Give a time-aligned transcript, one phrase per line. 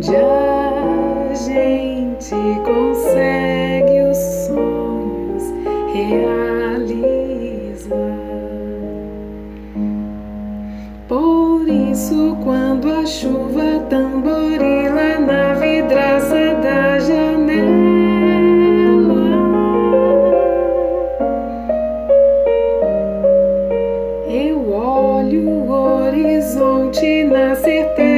[0.09, 4.17] onde a gente consegue os
[4.47, 5.53] sonhos
[5.93, 7.19] realizar.
[11.07, 17.69] Por isso, quando a chuva tamborila na vidraça da janela,
[24.27, 28.18] eu olho o horizonte na certeza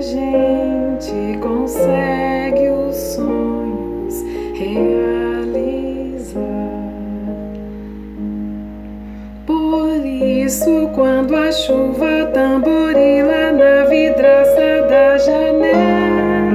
[0.00, 4.22] gente consegue os sonhos
[4.54, 6.38] realizar.
[9.46, 16.48] Por isso, quando a chuva tamborila na vidraça da janela,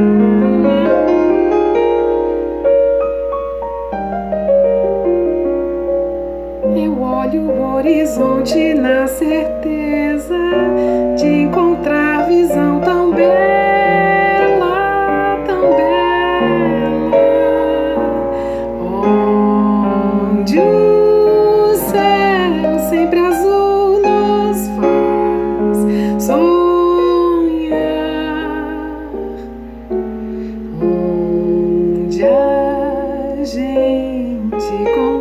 [6.76, 10.38] eu olho o horizonte na certeza
[11.18, 11.73] de encontrar
[26.26, 27.74] sonhar,
[30.82, 35.13] onde a gente